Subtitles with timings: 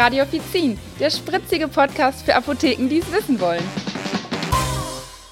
[0.00, 3.62] Radio Offizin, der spritzige Podcast für Apotheken, die es wissen wollen.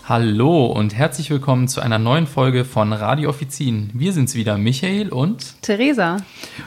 [0.04, 3.88] Hallo und herzlich willkommen zu einer neuen Folge von Radio Offizin.
[3.94, 6.18] Wir sind's wieder, Michael und Theresa.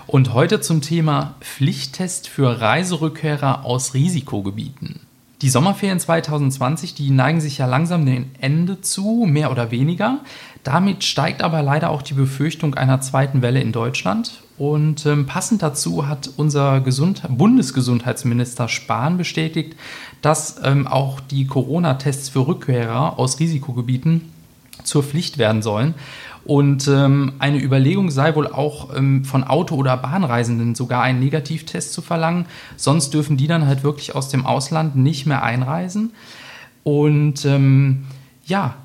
[0.08, 5.02] Und heute zum Thema Pflichttest für Reiserückkehrer aus Risikogebieten.
[5.44, 10.22] Die Sommerferien 2020, die neigen sich ja langsam dem Ende zu, mehr oder weniger.
[10.64, 14.42] Damit steigt aber leider auch die Befürchtung einer zweiten Welle in Deutschland.
[14.62, 19.76] Und ähm, passend dazu hat unser Gesund Bundesgesundheitsminister Spahn bestätigt,
[20.22, 24.32] dass ähm, auch die Corona-Tests für Rückkehrer aus Risikogebieten
[24.84, 25.96] zur Pflicht werden sollen.
[26.46, 31.92] Und ähm, eine Überlegung sei wohl auch ähm, von Auto- oder Bahnreisenden sogar einen Negativtest
[31.92, 32.46] zu verlangen.
[32.78, 36.14] Sonst dürfen die dann halt wirklich aus dem Ausland nicht mehr einreisen.
[36.84, 38.04] Und ähm,
[38.46, 38.76] ja,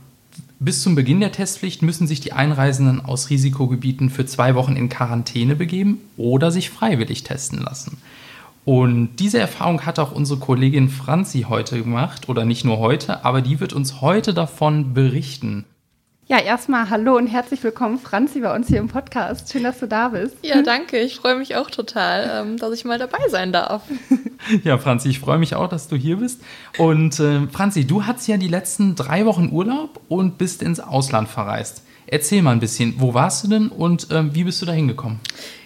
[0.59, 4.88] bis zum Beginn der Testpflicht müssen sich die Einreisenden aus Risikogebieten für zwei Wochen in
[4.88, 7.98] Quarantäne begeben oder sich freiwillig testen lassen.
[8.64, 13.41] Und diese Erfahrung hat auch unsere Kollegin Franzi heute gemacht, oder nicht nur heute, aber
[13.41, 15.64] die wird uns heute davon berichten.
[16.28, 19.52] Ja, erstmal hallo und herzlich willkommen, Franzi, bei uns hier im Podcast.
[19.52, 20.34] Schön, dass du da bist.
[20.42, 20.98] Ja, danke.
[20.98, 23.82] Ich freue mich auch total, ähm, dass ich mal dabei sein darf.
[24.62, 26.41] Ja, Franzi, ich freue mich auch, dass du hier bist.
[26.78, 31.28] Und äh, Franzi, du hattest ja die letzten drei Wochen Urlaub und bist ins Ausland
[31.28, 31.82] verreist.
[32.06, 35.19] Erzähl mal ein bisschen, wo warst du denn und äh, wie bist du da hingekommen?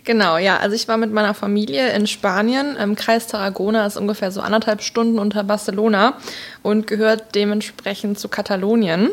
[0.05, 2.77] Genau, ja, also ich war mit meiner Familie in Spanien.
[2.77, 6.15] Im Kreis Tarragona ist ungefähr so anderthalb Stunden unter Barcelona
[6.63, 9.11] und gehört dementsprechend zu Katalonien.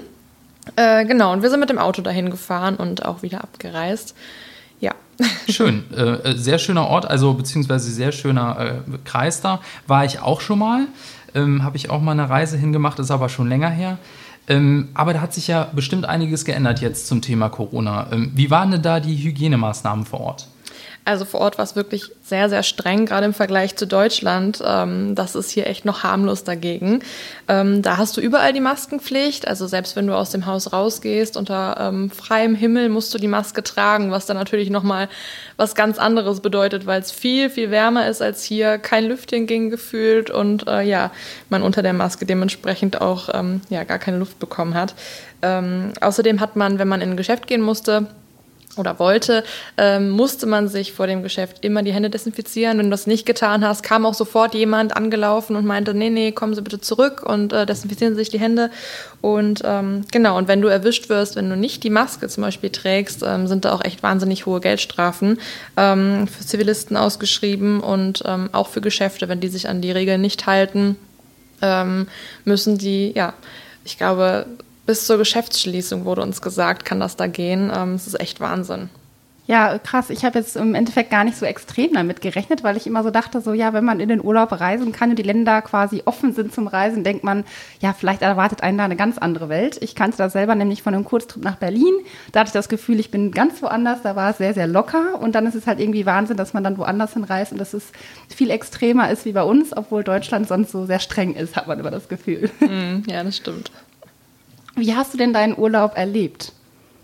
[0.75, 4.15] Äh, genau, und wir sind mit dem Auto dahin gefahren und auch wieder abgereist.
[4.79, 4.93] Ja.
[5.49, 9.61] Schön, äh, äh, sehr schöner Ort, also beziehungsweise sehr schöner äh, Kreis da.
[9.87, 10.87] War ich auch schon mal,
[11.33, 13.97] ähm, habe ich auch mal eine Reise hingemacht, ist aber schon länger her.
[14.47, 18.07] Ähm, aber da hat sich ja bestimmt einiges geändert jetzt zum Thema Corona.
[18.11, 20.47] Ähm, wie waren denn da die Hygienemaßnahmen vor Ort?
[21.07, 24.61] Also vor Ort war es wirklich sehr, sehr streng, gerade im Vergleich zu Deutschland.
[24.65, 26.99] Ähm, das ist hier echt noch harmlos dagegen.
[27.47, 29.47] Ähm, da hast du überall die Maskenpflicht.
[29.47, 33.29] Also selbst wenn du aus dem Haus rausgehst, unter ähm, freiem Himmel musst du die
[33.29, 35.07] Maske tragen, was dann natürlich nochmal
[35.55, 38.77] was ganz anderes bedeutet, weil es viel, viel wärmer ist als hier.
[38.77, 41.11] Kein Lüftchen ging gefühlt und äh, ja,
[41.47, 43.29] man unter der Maske dementsprechend auch
[43.69, 44.95] ja, gar keine Luft bekommen hat.
[45.41, 48.07] Außerdem hat man, wenn man in ein Geschäft gehen musste,
[48.77, 49.43] oder wollte,
[49.77, 52.77] ähm, musste man sich vor dem Geschäft immer die Hände desinfizieren.
[52.77, 56.31] Wenn du das nicht getan hast, kam auch sofort jemand angelaufen und meinte, nee, nee,
[56.31, 58.69] kommen Sie bitte zurück und äh, desinfizieren Sie sich die Hände.
[59.21, 62.69] Und ähm, genau, und wenn du erwischt wirst, wenn du nicht die Maske zum Beispiel
[62.69, 65.39] trägst, ähm, sind da auch echt wahnsinnig hohe Geldstrafen
[65.75, 70.21] ähm, für Zivilisten ausgeschrieben und ähm, auch für Geschäfte, wenn die sich an die Regeln
[70.21, 70.95] nicht halten,
[71.61, 72.07] ähm,
[72.45, 73.33] müssen die, ja,
[73.83, 74.45] ich glaube,
[74.87, 77.71] bis zur Geschäftsschließung wurde uns gesagt, kann das da gehen.
[77.73, 78.89] Ähm, es ist echt Wahnsinn.
[79.47, 80.09] Ja, krass.
[80.09, 83.11] Ich habe jetzt im Endeffekt gar nicht so extrem damit gerechnet, weil ich immer so
[83.11, 86.33] dachte, so ja, wenn man in den Urlaub reisen kann und die Länder quasi offen
[86.33, 87.45] sind zum Reisen, denkt man,
[87.79, 89.77] ja, vielleicht erwartet einen da eine ganz andere Welt.
[89.81, 91.93] Ich kannte das selber nämlich von einem Kurztrip nach Berlin.
[92.33, 95.21] Da hatte ich das Gefühl, ich bin ganz woanders, da war es sehr, sehr locker
[95.21, 97.93] und dann ist es halt irgendwie Wahnsinn, dass man dann woanders hinreist und dass es
[98.27, 101.79] viel extremer ist wie bei uns, obwohl Deutschland sonst so sehr streng ist, hat man
[101.79, 102.49] immer das Gefühl.
[102.59, 103.71] Mm, ja, das stimmt.
[104.77, 106.53] Wie hast du denn deinen Urlaub erlebt?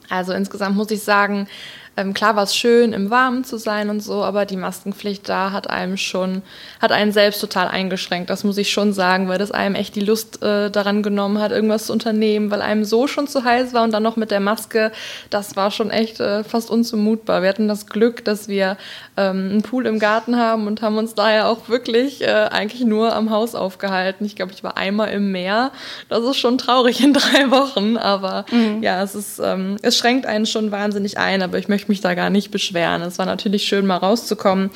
[0.07, 1.47] Also insgesamt muss ich sagen,
[1.95, 5.51] ähm, klar war es schön, im Warmen zu sein und so, aber die Maskenpflicht da
[5.51, 6.41] hat einem schon,
[6.81, 8.31] hat einen selbst total eingeschränkt.
[8.31, 11.51] Das muss ich schon sagen, weil das einem echt die Lust äh, daran genommen hat,
[11.51, 14.39] irgendwas zu unternehmen, weil einem so schon zu heiß war und dann noch mit der
[14.39, 14.91] Maske,
[15.29, 17.43] das war schon echt äh, fast unzumutbar.
[17.43, 18.77] Wir hatten das Glück, dass wir
[19.15, 23.15] ähm, einen Pool im Garten haben und haben uns daher auch wirklich äh, eigentlich nur
[23.15, 24.25] am Haus aufgehalten.
[24.25, 25.71] Ich glaube, ich war einmal im Meer.
[26.09, 28.81] Das ist schon traurig in drei Wochen, aber mhm.
[28.81, 32.01] ja, es ist, ähm, es schränkt einen schon wahnsinnig ein, aber ich möchte möchte mich
[32.01, 33.01] da gar nicht beschweren.
[33.01, 34.69] Es war natürlich schön, mal rauszukommen.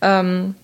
[0.00, 0.54] Ähm,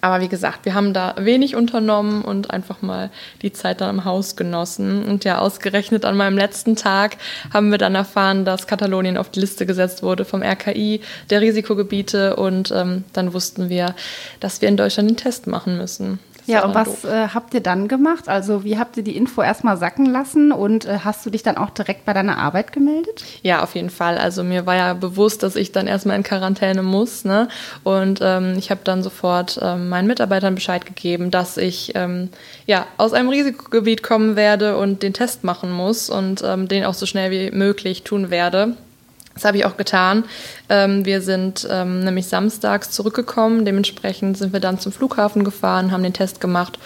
[0.00, 3.10] aber wie gesagt, wir haben da wenig unternommen und einfach mal
[3.42, 5.04] die Zeit dann im Haus genossen.
[5.04, 7.16] Und ja, ausgerechnet an meinem letzten Tag
[7.52, 12.36] haben wir dann erfahren, dass Katalonien auf die Liste gesetzt wurde vom RKI der Risikogebiete.
[12.36, 13.94] Und ähm, dann wussten wir,
[14.40, 16.18] dass wir in Deutschland den Test machen müssen.
[16.46, 18.28] Ja, und was äh, habt ihr dann gemacht?
[18.28, 21.56] Also wie habt ihr die Info erstmal sacken lassen und äh, hast du dich dann
[21.56, 23.24] auch direkt bei deiner Arbeit gemeldet?
[23.42, 24.18] Ja, auf jeden Fall.
[24.18, 27.24] Also mir war ja bewusst, dass ich dann erstmal in Quarantäne muss.
[27.24, 27.48] Ne?
[27.82, 32.30] Und ähm, ich habe dann sofort ähm, meinen Mitarbeitern Bescheid gegeben, dass ich ähm,
[32.66, 36.94] ja, aus einem Risikogebiet kommen werde und den Test machen muss und ähm, den auch
[36.94, 38.76] so schnell wie möglich tun werde.
[39.36, 40.24] Das habe ich auch getan.
[40.68, 43.64] Ähm, wir sind ähm, nämlich samstags zurückgekommen.
[43.64, 46.78] Dementsprechend sind wir dann zum Flughafen gefahren, haben den Test gemacht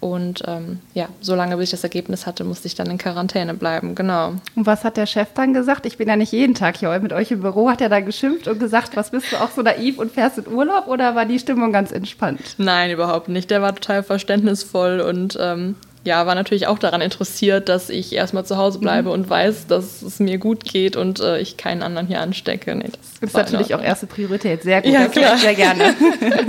[0.00, 3.94] Und ähm, ja, solange bis ich das Ergebnis hatte, musste ich dann in Quarantäne bleiben,
[3.94, 4.32] genau.
[4.56, 5.84] Und was hat der Chef dann gesagt?
[5.84, 7.68] Ich bin ja nicht jeden Tag hier mit euch im Büro.
[7.68, 10.48] Hat er da geschimpft und gesagt, was bist du auch so naiv und fährst in
[10.48, 12.40] Urlaub oder war die Stimmung ganz entspannt?
[12.56, 13.50] Nein, überhaupt nicht.
[13.50, 15.74] Der war total verständnisvoll und ähm,
[16.04, 19.14] ja, war natürlich auch daran interessiert, dass ich erstmal zu Hause bleibe mhm.
[19.14, 22.74] und weiß, dass es mir gut geht und äh, ich keinen anderen hier anstecke.
[22.74, 24.62] Nee, das ist natürlich auch erste Priorität.
[24.62, 25.36] Sehr gut, ja, klar.
[25.36, 25.94] sehr gerne.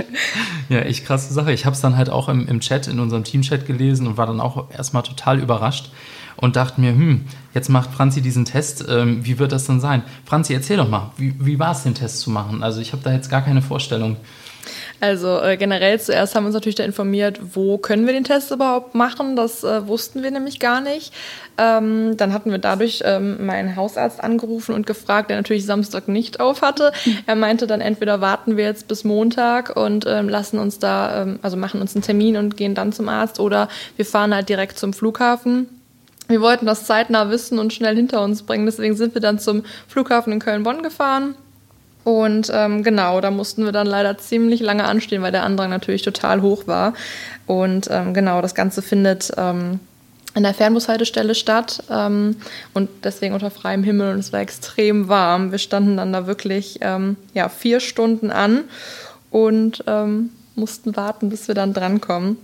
[0.70, 1.52] ja, echt krasse Sache.
[1.52, 4.26] Ich habe es dann halt auch im, im Chat, in unserem Teamchat gelesen und war
[4.26, 5.90] dann auch erstmal total überrascht
[6.36, 10.02] und dachte mir, hm, jetzt macht Franzi diesen Test, ähm, wie wird das dann sein?
[10.24, 12.62] Franzi, erzähl doch mal, wie, wie war es, den Test zu machen?
[12.62, 14.16] Also ich habe da jetzt gar keine Vorstellung.
[15.02, 18.52] Also äh, generell zuerst haben wir uns natürlich da informiert, wo können wir den Test
[18.52, 19.34] überhaupt machen.
[19.34, 21.12] Das äh, wussten wir nämlich gar nicht.
[21.58, 26.38] Ähm, dann hatten wir dadurch ähm, meinen Hausarzt angerufen und gefragt, der natürlich Samstag nicht
[26.38, 26.92] auf hatte.
[27.26, 31.40] Er meinte dann entweder warten wir jetzt bis Montag und ähm, lassen uns da, ähm,
[31.42, 34.78] also machen uns einen Termin und gehen dann zum Arzt oder wir fahren halt direkt
[34.78, 35.66] zum Flughafen.
[36.28, 38.66] Wir wollten das zeitnah wissen und schnell hinter uns bringen.
[38.66, 41.34] Deswegen sind wir dann zum Flughafen in Köln-Bonn gefahren
[42.04, 46.02] und ähm, genau, da mussten wir dann leider ziemlich lange anstehen, weil der Andrang natürlich
[46.02, 46.94] total hoch war.
[47.46, 49.78] Und ähm, genau, das Ganze findet ähm,
[50.34, 52.36] an der Fernbushaltestelle statt ähm,
[52.74, 55.52] und deswegen unter freiem Himmel und es war extrem warm.
[55.52, 58.64] Wir standen dann da wirklich ähm, ja, vier Stunden an
[59.30, 62.36] und ähm, mussten warten, bis wir dann drankommen.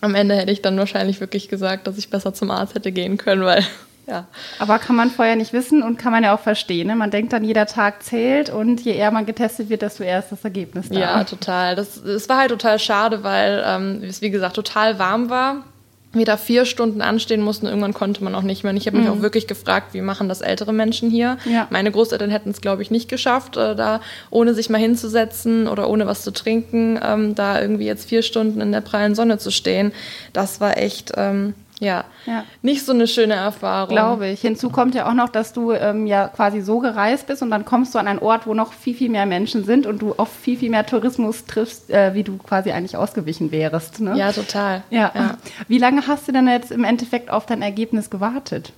[0.00, 3.16] Am Ende hätte ich dann wahrscheinlich wirklich gesagt, dass ich besser zum Arzt hätte gehen
[3.16, 3.64] können, weil
[4.06, 4.26] ja.
[4.58, 6.88] Aber kann man vorher nicht wissen und kann man ja auch verstehen.
[6.88, 6.96] Ne?
[6.96, 10.30] Man denkt dann, jeder Tag zählt und je eher man getestet wird, desto eher ist
[10.30, 10.98] das Ergebnis da.
[10.98, 11.74] Ja, total.
[11.74, 15.64] Das, das war halt total schade, weil ähm, es, wie gesagt, total warm war.
[16.12, 18.70] Wir da vier Stunden anstehen mussten, irgendwann konnte man auch nicht mehr.
[18.70, 19.14] Und ich habe mich mhm.
[19.14, 21.38] auch wirklich gefragt, wie machen das ältere Menschen hier?
[21.44, 21.66] Ja.
[21.70, 25.88] Meine Großeltern hätten es, glaube ich, nicht geschafft, äh, da ohne sich mal hinzusetzen oder
[25.88, 29.50] ohne was zu trinken, ähm, da irgendwie jetzt vier Stunden in der prallen Sonne zu
[29.50, 29.90] stehen.
[30.32, 32.04] Das war echt, ähm, ja.
[32.26, 32.44] ja.
[32.62, 33.90] nicht so eine schöne Erfahrung.
[33.90, 34.40] Glaube ich.
[34.40, 37.64] Hinzu kommt ja auch noch, dass du ähm, ja quasi so gereist bist und dann
[37.64, 40.30] kommst du an einen Ort, wo noch viel, viel mehr Menschen sind und du auf
[40.30, 44.00] viel, viel mehr Tourismus triffst, äh, wie du quasi eigentlich ausgewichen wärst.
[44.00, 44.16] Ne?
[44.16, 44.82] Ja, total.
[44.90, 45.10] Ja.
[45.14, 45.36] ja.
[45.66, 48.72] Wie lange hast du denn jetzt im Endeffekt auf dein Ergebnis gewartet?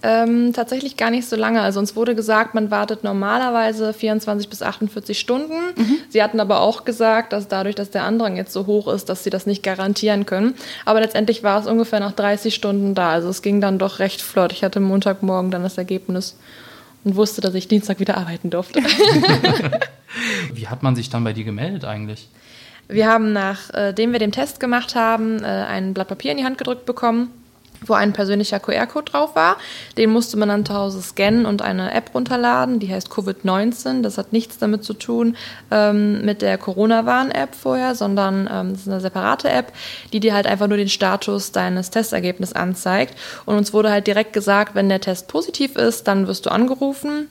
[0.00, 1.60] Ähm, tatsächlich gar nicht so lange.
[1.60, 5.54] Also uns wurde gesagt, man wartet normalerweise 24 bis 48 Stunden.
[5.76, 5.96] Mhm.
[6.08, 9.24] Sie hatten aber auch gesagt, dass dadurch, dass der Andrang jetzt so hoch ist, dass
[9.24, 10.54] sie das nicht garantieren können.
[10.84, 13.10] Aber letztendlich war es ungefähr nach 30 Stunden da.
[13.10, 14.52] Also es ging dann doch recht flott.
[14.52, 16.38] Ich hatte Montagmorgen dann das Ergebnis
[17.04, 18.80] und wusste, dass ich Dienstag wieder arbeiten durfte.
[20.52, 22.28] Wie hat man sich dann bei dir gemeldet eigentlich?
[22.88, 26.56] Wir haben, nachdem wir den Test gemacht haben, äh, ein Blatt Papier in die Hand
[26.56, 27.30] gedrückt bekommen
[27.86, 29.56] wo ein persönlicher QR-Code drauf war.
[29.96, 34.02] Den musste man dann zu Hause scannen und eine App runterladen, die heißt Covid-19.
[34.02, 35.36] Das hat nichts damit zu tun
[35.70, 39.72] ähm, mit der Corona-Warn-App vorher, sondern ähm, das ist eine separate App,
[40.12, 43.18] die dir halt einfach nur den Status deines Testergebnisses anzeigt.
[43.46, 47.28] Und uns wurde halt direkt gesagt, wenn der Test positiv ist, dann wirst du angerufen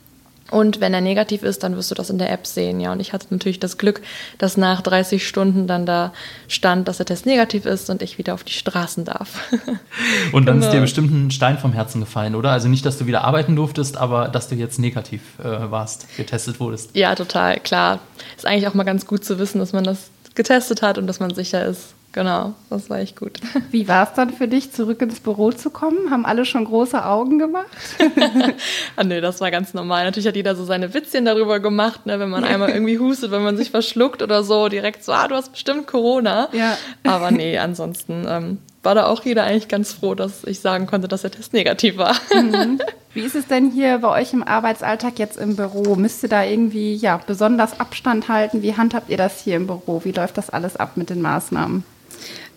[0.50, 2.80] und wenn er negativ ist, dann wirst du das in der App sehen.
[2.80, 4.00] Ja, und ich hatte natürlich das Glück,
[4.38, 6.12] dass nach 30 Stunden dann da
[6.48, 9.50] stand, dass der Test negativ ist und ich wieder auf die Straßen darf.
[10.32, 10.66] und dann genau.
[10.66, 12.50] ist dir bestimmt ein Stein vom Herzen gefallen, oder?
[12.50, 16.60] Also nicht, dass du wieder arbeiten durftest, aber dass du jetzt negativ äh, warst, getestet
[16.60, 16.96] wurdest.
[16.96, 18.00] Ja, total, klar.
[18.36, 21.20] Ist eigentlich auch mal ganz gut zu wissen, dass man das getestet hat und dass
[21.20, 21.94] man sicher ist.
[22.18, 23.38] Genau, das war echt gut.
[23.70, 26.10] Wie war es dann für dich, zurück ins Büro zu kommen?
[26.10, 27.68] Haben alle schon große Augen gemacht?
[28.96, 30.04] ah, nee, das war ganz normal.
[30.04, 33.44] Natürlich hat jeder so seine Witzchen darüber gemacht, ne, wenn man einmal irgendwie hustet, wenn
[33.44, 36.48] man sich verschluckt oder so, direkt so, ah, du hast bestimmt Corona.
[36.50, 36.76] Ja.
[37.04, 41.06] Aber nee, ansonsten ähm, war da auch jeder eigentlich ganz froh, dass ich sagen konnte,
[41.06, 42.16] dass der Test negativ war.
[42.34, 42.80] Mhm.
[43.14, 45.94] Wie ist es denn hier bei euch im Arbeitsalltag jetzt im Büro?
[45.94, 48.62] Müsst ihr da irgendwie ja, besonders Abstand halten?
[48.62, 50.00] Wie handhabt ihr das hier im Büro?
[50.04, 51.84] Wie läuft das alles ab mit den Maßnahmen?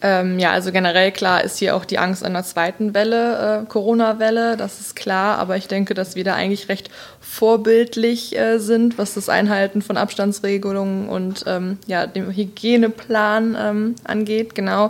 [0.03, 4.57] Ähm, ja, also generell klar ist hier auch die Angst einer zweiten Welle, äh, Corona-Welle,
[4.57, 6.89] das ist klar, aber ich denke, dass wir da eigentlich recht
[7.19, 14.55] vorbildlich äh, sind, was das Einhalten von Abstandsregelungen und ähm, ja, dem Hygieneplan ähm, angeht,
[14.55, 14.89] genau.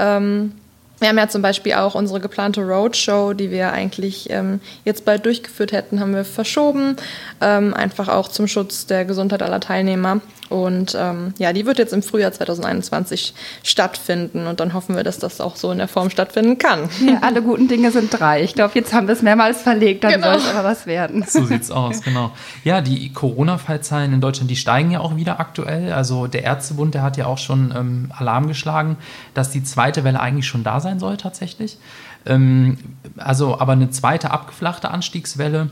[0.00, 0.52] Ähm,
[1.00, 5.26] wir haben ja zum Beispiel auch unsere geplante Roadshow, die wir eigentlich ähm, jetzt bald
[5.26, 6.96] durchgeführt hätten, haben wir verschoben,
[7.40, 10.20] ähm, einfach auch zum Schutz der Gesundheit aller Teilnehmer.
[10.48, 15.18] Und ähm, ja, die wird jetzt im Frühjahr 2021 stattfinden und dann hoffen wir, dass
[15.18, 16.88] das auch so in der Form stattfinden kann.
[17.06, 18.42] Ja, alle guten Dinge sind drei.
[18.42, 20.32] Ich glaube, jetzt haben wir es mehrmals verlegt, dann genau.
[20.32, 21.24] soll es aber was werden.
[21.28, 22.32] So sieht's aus, genau.
[22.64, 25.92] Ja, die Corona-Fallzahlen in Deutschland, die steigen ja auch wieder aktuell.
[25.92, 28.96] Also der Ärztebund, der hat ja auch schon ähm, Alarm geschlagen,
[29.34, 31.78] dass die zweite Welle eigentlich schon da sein soll tatsächlich.
[32.26, 32.78] Ähm,
[33.16, 35.70] also aber eine zweite abgeflachte Anstiegswelle,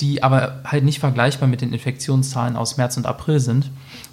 [0.00, 3.70] die aber halt nicht vergleichbar mit den Infektionszahlen aus März und April sind.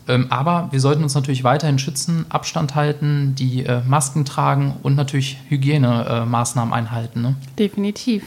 [0.07, 4.95] Ähm, aber wir sollten uns natürlich weiterhin schützen, Abstand halten, die äh, Masken tragen und
[4.95, 7.21] natürlich Hygienemaßnahmen einhalten.
[7.21, 7.35] Ne?
[7.57, 8.23] Definitiv.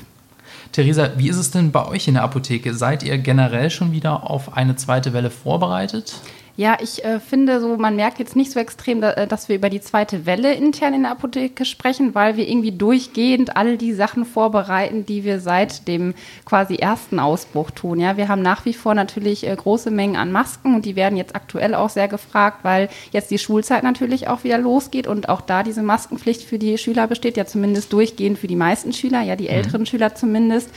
[0.72, 2.74] Theresa, wie ist es denn bei euch in der Apotheke?
[2.74, 6.14] Seid ihr generell schon wieder auf eine zweite Welle vorbereitet?
[6.58, 9.56] Ja, ich äh, finde so, man merkt jetzt nicht so extrem, da, äh, dass wir
[9.56, 13.92] über die zweite Welle intern in der Apotheke sprechen, weil wir irgendwie durchgehend all die
[13.92, 16.14] Sachen vorbereiten, die wir seit dem
[16.46, 18.00] quasi ersten Ausbruch tun.
[18.00, 21.18] Ja, wir haben nach wie vor natürlich äh, große Mengen an Masken und die werden
[21.18, 25.42] jetzt aktuell auch sehr gefragt, weil jetzt die Schulzeit natürlich auch wieder losgeht und auch
[25.42, 29.36] da diese Maskenpflicht für die Schüler besteht, ja zumindest durchgehend für die meisten Schüler, ja
[29.36, 29.50] die mhm.
[29.50, 30.70] älteren Schüler zumindest.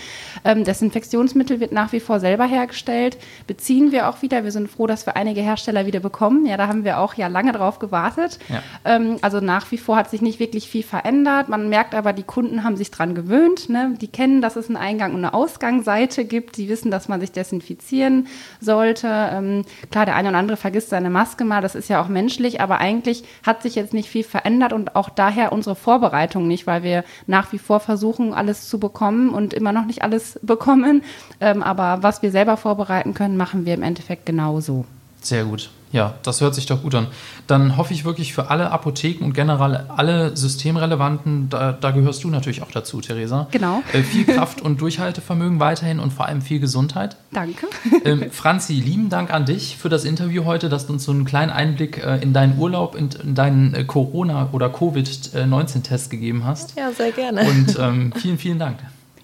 [0.44, 3.18] Ähm, Desinfektionsmittel wird nach wie vor selber hergestellt,
[3.48, 4.44] beziehen wir auch wieder.
[4.44, 6.46] Wir sind froh, dass wir einige Hersteller Hersteller wieder bekommen.
[6.46, 8.40] Ja, da haben wir auch ja lange drauf gewartet.
[8.50, 8.62] Ja.
[8.86, 11.50] Ähm, also nach wie vor hat sich nicht wirklich viel verändert.
[11.50, 13.70] Man merkt aber, die Kunden haben sich dran gewöhnt.
[13.70, 13.94] Ne?
[14.02, 16.58] Die kennen, dass es einen Eingang und eine Ausgangsseite gibt.
[16.58, 18.28] Die wissen, dass man sich desinfizieren
[18.60, 19.08] sollte.
[19.08, 21.62] Ähm, klar, der eine oder andere vergisst seine Maske mal.
[21.62, 22.62] Das ist ja auch menschlich.
[22.62, 26.84] Aber eigentlich hat sich jetzt nicht viel verändert und auch daher unsere Vorbereitung nicht, weil
[26.84, 31.04] wir nach wie vor versuchen, alles zu bekommen und immer noch nicht alles bekommen.
[31.40, 34.86] Ähm, aber was wir selber vorbereiten können, machen wir im Endeffekt genauso.
[35.22, 35.70] Sehr gut.
[35.92, 37.08] Ja, das hört sich doch gut an.
[37.48, 42.30] Dann hoffe ich wirklich für alle Apotheken und generell alle Systemrelevanten, da, da gehörst du
[42.30, 43.48] natürlich auch dazu, Theresa.
[43.52, 43.82] Genau.
[43.92, 47.18] Äh, viel Kraft und Durchhaltevermögen weiterhin und vor allem viel Gesundheit.
[47.32, 47.68] Danke.
[48.06, 51.26] Ähm, Franzi, lieben Dank an dich für das Interview heute, dass du uns so einen
[51.26, 56.78] kleinen Einblick äh, in deinen Urlaub, in, in deinen äh, Corona- oder Covid-19-Test gegeben hast.
[56.78, 57.42] Ja, sehr gerne.
[57.42, 58.78] Und ähm, vielen, vielen Dank.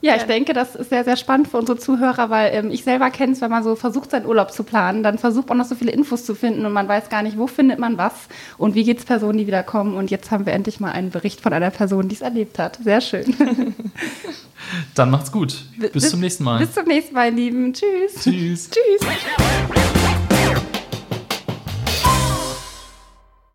[0.05, 3.09] Ja, ich denke, das ist sehr, sehr spannend für unsere Zuhörer, weil ähm, ich selber
[3.09, 5.73] kenne es, wenn man so versucht, seinen Urlaub zu planen, dann versucht man noch so
[5.73, 8.13] viele Infos zu finden und man weiß gar nicht, wo findet man was
[8.59, 9.95] und wie geht es Personen, die wiederkommen.
[9.95, 12.77] Und jetzt haben wir endlich mal einen Bericht von einer Person, die es erlebt hat.
[12.83, 13.73] Sehr schön.
[14.93, 15.65] Dann macht's gut.
[15.77, 16.59] Bis, bis zum nächsten Mal.
[16.59, 17.73] Bis zum nächsten Mal, Lieben.
[17.73, 18.21] Tschüss.
[18.21, 18.69] Tschüss.
[18.69, 19.84] Tschüss.